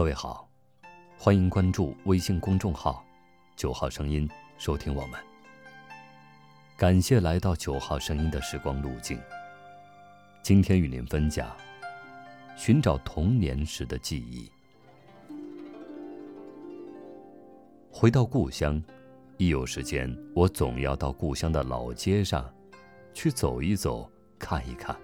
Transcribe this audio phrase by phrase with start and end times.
[0.00, 0.48] 各位好，
[1.18, 3.04] 欢迎关注微信公众号
[3.54, 4.26] “九号声音”，
[4.56, 5.20] 收听我们。
[6.74, 9.20] 感谢来到九号声音的时光路径。
[10.42, 11.54] 今天与您分享：
[12.56, 14.50] 寻找童年时的记忆。
[17.90, 18.82] 回到故乡，
[19.36, 22.50] 一有时间，我总要到故乡的老街上
[23.12, 24.96] 去走一走、看一看，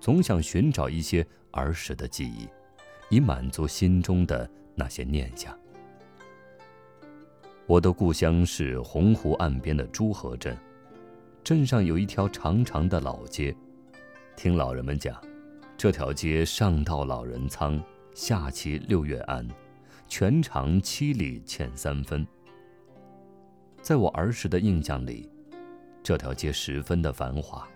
[0.00, 2.48] 总想寻找一些儿时的记忆。
[3.08, 5.56] 以满足心中的那些念想。
[7.66, 10.56] 我的故乡是洪湖岸边的朱河镇，
[11.42, 13.54] 镇上有一条长长的老街。
[14.36, 15.20] 听老人们讲，
[15.76, 17.82] 这条街上到老人仓，
[18.14, 19.48] 下起六月庵，
[20.08, 22.26] 全长七里欠三分。
[23.82, 25.28] 在我儿时的印象里，
[26.02, 27.66] 这条街十分的繁华，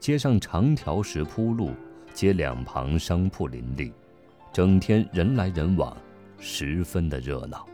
[0.00, 1.70] 街上长条石铺路，
[2.12, 3.92] 街两旁商铺林立。
[4.54, 5.96] 整天人来人往，
[6.38, 7.66] 十分的热闹。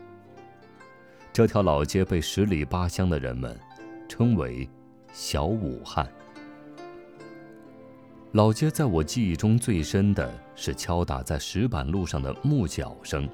[1.31, 3.55] 这条老街被十里八乡的人们
[4.09, 4.67] 称为
[5.13, 6.11] “小武汉”。
[8.33, 13.29] 老街在我记忆中最深的是敲打在石板路上的木脚声。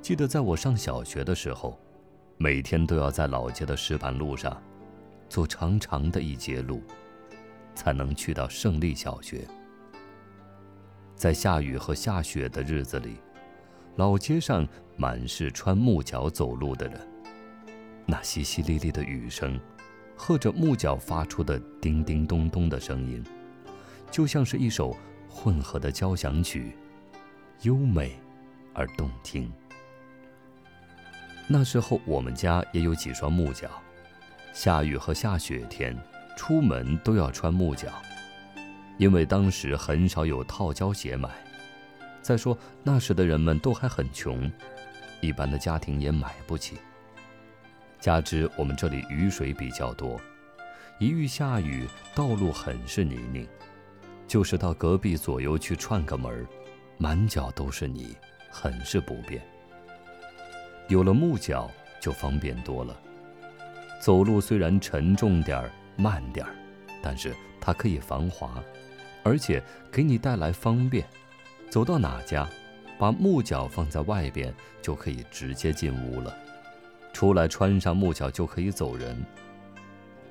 [0.00, 1.76] 记得在我上小学的时候，
[2.36, 4.62] 每天都要在老街的石板路上
[5.28, 6.84] 走长长的一截路，
[7.74, 9.44] 才能去到胜利小学。
[11.18, 13.16] 在下雨和下雪的日子里，
[13.96, 14.66] 老街上
[14.96, 16.96] 满是穿木脚走路的人。
[18.06, 19.58] 那淅淅沥沥的雨声，
[20.16, 23.22] 和着木脚发出的叮叮咚咚的声音，
[24.12, 24.96] 就像是一首
[25.28, 26.76] 混合的交响曲，
[27.62, 28.16] 优美
[28.72, 29.52] 而动听。
[31.48, 33.68] 那时候我们家也有几双木脚，
[34.52, 35.98] 下雨和下雪天，
[36.36, 37.88] 出门都要穿木脚。
[38.98, 41.30] 因为当时很少有套胶鞋买，
[42.20, 44.50] 再说那时的人们都还很穷，
[45.20, 46.76] 一般的家庭也买不起。
[48.00, 50.20] 加之我们这里雨水比较多，
[50.98, 53.48] 一遇下雨，道路很是泥泞，
[54.26, 56.46] 就是到隔壁左右去串个门
[56.96, 58.16] 满脚都是泥，
[58.50, 59.40] 很是不便。
[60.88, 61.70] 有了木脚
[62.00, 63.00] 就方便多了，
[64.00, 66.54] 走路虽然沉重点儿、慢点儿，
[67.02, 68.62] 但是它可以防滑。
[69.28, 69.62] 而且
[69.92, 71.06] 给你带来方便，
[71.68, 72.48] 走到哪家，
[72.98, 76.34] 把木脚放在外边就可以直接进屋了，
[77.12, 79.22] 出来穿上木脚就可以走人。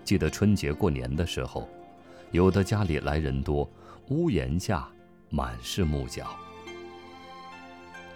[0.03, 1.69] 记得春节过年的时候，
[2.31, 3.69] 有的家里来人多，
[4.07, 4.89] 屋檐下
[5.29, 6.35] 满是木脚。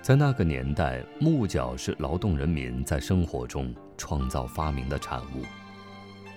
[0.02, 5.46] 在那个年代，木脚是劳动人民在生活中创造发明的产物。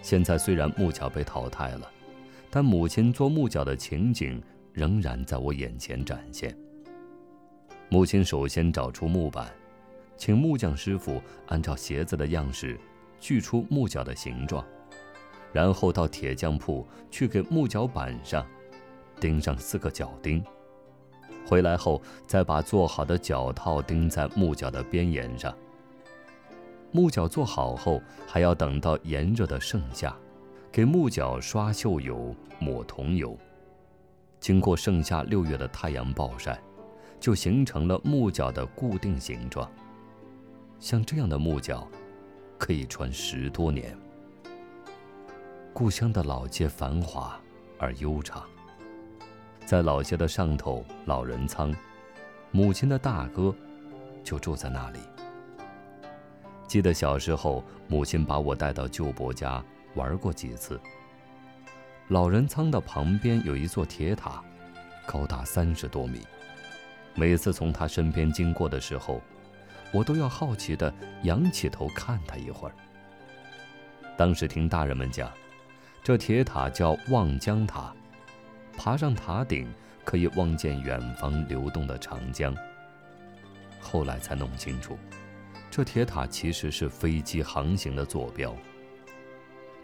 [0.03, 1.94] 现在虽然木脚被淘汰了。
[2.55, 4.41] 但母亲做木脚的情景
[4.73, 6.57] 仍然在我眼前展现。
[7.89, 9.53] 母亲首先找出木板，
[10.17, 12.79] 请木匠师傅按照鞋子的样式
[13.19, 14.65] 锯出木脚的形状，
[15.53, 18.47] 然后到铁匠铺去给木脚板上
[19.19, 20.41] 钉上四个脚钉。
[21.45, 25.53] 回来后再把做好的脚套钉在木脚的边沿上。
[26.93, 30.17] 木脚做好后，还要等到炎热的盛夏。
[30.75, 33.39] 给木脚刷锈油、抹桐油，
[34.41, 36.61] 经过盛夏六月的太阳暴晒，
[37.21, 39.71] 就形成了木脚的固定形状。
[40.81, 41.87] 像这样的木脚，
[42.59, 43.97] 可以穿十多年。
[45.73, 47.41] 故乡的老街繁华
[47.79, 48.43] 而悠长，
[49.65, 51.73] 在老街的上头老人仓，
[52.51, 53.55] 母亲的大哥
[54.25, 54.99] 就住在那里。
[56.67, 59.65] 记得小时候，母亲把我带到舅伯家。
[59.95, 60.81] 玩过几次。
[62.09, 64.43] 老人仓的旁边有一座铁塔，
[65.07, 66.21] 高达三十多米。
[67.15, 69.23] 每次从他身边经过的时候，
[69.93, 72.75] 我都要好奇地仰起头看他一会儿。
[74.17, 75.33] 当时听大人们讲，
[76.03, 77.95] 这铁塔叫望江塔，
[78.77, 79.73] 爬上塔顶
[80.05, 82.55] 可以望见远方流动的长江。
[83.81, 84.99] 后来才弄清楚，
[85.71, 88.55] 这铁塔其实是飞机航行的坐标。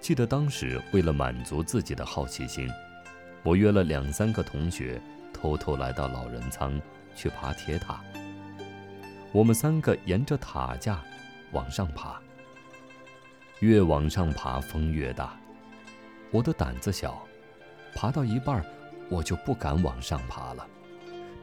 [0.00, 2.68] 记得当时为了满足自己的好奇心，
[3.42, 5.00] 我约了两三个同学，
[5.32, 6.80] 偷偷来到老人仓
[7.14, 8.02] 去爬铁塔。
[9.30, 11.00] 我们三个沿着塔架
[11.52, 12.18] 往上爬，
[13.60, 15.38] 越往上爬风越大。
[16.30, 17.22] 我的胆子小，
[17.94, 18.64] 爬到一半
[19.10, 20.66] 我就不敢往上爬了，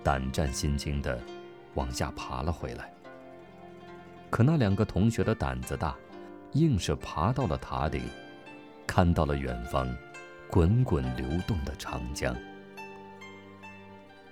[0.04, 1.20] 胆战心惊的
[1.76, 2.92] 往下爬了回来。
[4.32, 5.96] 可那两个同学的胆子大，
[6.54, 8.02] 硬是爬到了塔顶。
[8.98, 9.88] 看到了远方，
[10.50, 12.36] 滚滚流动的长江。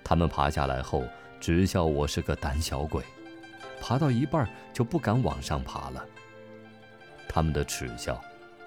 [0.02, 1.04] 他们爬下来后，
[1.38, 3.00] 直笑我是个胆小鬼，
[3.80, 6.04] 爬到一半就不敢往上爬了。
[7.28, 8.20] 他们的耻笑，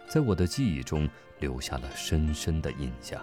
[0.08, 1.06] 在我的记忆中
[1.40, 3.22] 留下了深深的印象。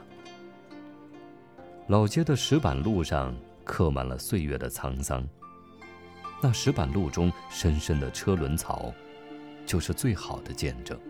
[1.87, 3.35] 老街的石板路上
[3.65, 5.27] 刻满了岁月的沧桑，
[6.43, 8.93] 那石板路中深深的车轮槽，
[9.65, 11.01] 就是最好的见证。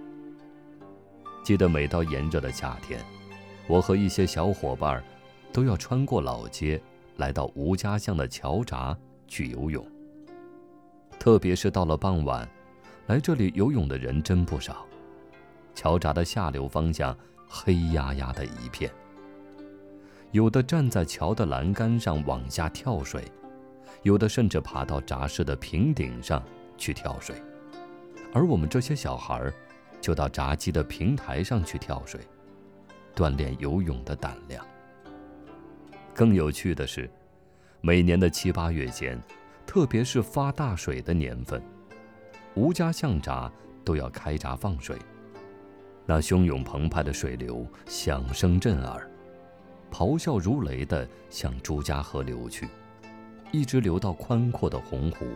[1.46, 3.00] 记得每到炎热的夏天，
[3.69, 5.00] 我和一些小伙伴
[5.52, 6.82] 都要穿过老街，
[7.19, 8.98] 来到吴家巷的桥闸
[9.28, 9.87] 去游泳。
[11.20, 12.48] 特别是到了傍晚，
[13.06, 14.84] 来这里游泳的人真不少。
[15.72, 17.16] 桥闸的下流方向
[17.48, 18.90] 黑压压的一片。
[20.32, 23.22] 有的站在桥的栏杆上往下跳水，
[24.02, 26.43] 有的甚至爬到闸室的平顶上
[26.76, 27.40] 去跳水，
[28.32, 29.54] 而我们这些小孩儿，
[30.06, 32.20] 就到闸机的平台上去跳水，
[33.12, 34.64] 锻炼游泳的胆量。
[36.14, 37.11] 更有趣的是，
[37.81, 39.20] 每年的七八月间，
[39.67, 41.61] 特别是发大水的年份，
[42.55, 43.50] 吴家巷闸
[43.85, 44.97] 都要开闸放水，
[46.06, 49.11] 那汹涌澎湃的水流响声震耳。
[49.91, 52.69] 咆哮如雷地向朱家河流去，
[53.50, 55.26] 一直流到宽阔的洪湖。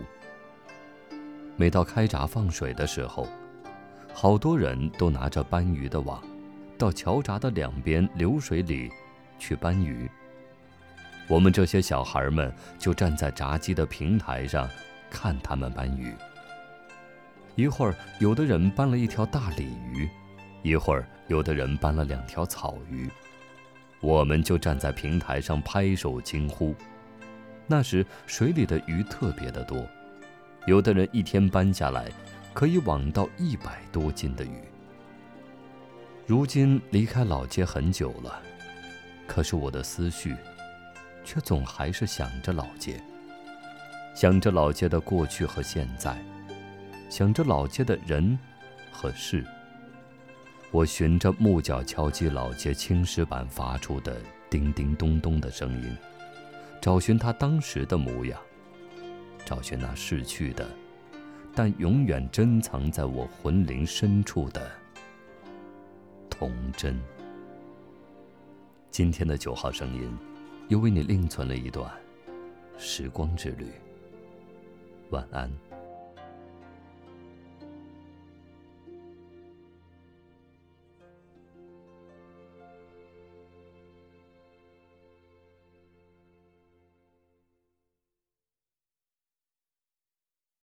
[1.57, 3.27] 每到开闸放水的时候，
[4.23, 6.23] 好多人都拿着搬鱼的网，
[6.77, 8.91] 到桥闸的两边流水里
[9.39, 10.07] 去搬鱼。
[11.27, 14.69] 我们这些小孩们就站在闸机的平台上
[15.09, 16.13] 看他们搬鱼。
[17.55, 20.07] 一会儿，有的人搬了一条大鲤鱼；
[20.63, 23.09] 一会儿，有的人搬了两条草鱼。
[24.01, 26.75] 我们就站在平台上拍手惊呼。
[27.67, 29.83] 那时水里的鱼特别的多，
[30.67, 32.11] 有的人一天搬下来
[32.53, 34.53] 可以网到一百多斤的鱼。
[36.27, 38.41] 如今离开老街很久了，
[39.27, 40.37] 可是我的思绪
[41.25, 43.01] 却总还是想着老街，
[44.15, 46.17] 想着老街的过去和现在，
[47.09, 48.39] 想着老街的人
[48.93, 49.45] 和事。
[50.71, 55.97] 我循着木脚敲击老街青石板发出的叮叮咚咚的声音，
[56.81, 58.41] 找寻他当时的模样，
[59.45, 60.69] 找寻那逝去的，
[61.55, 64.71] 但永远珍藏在我魂灵深处的
[66.29, 66.99] 童真。
[68.91, 70.17] 今天的九号声音，
[70.69, 71.91] 又为你另存了一段
[72.79, 73.67] 时光之旅。
[75.11, 75.70] 晚安。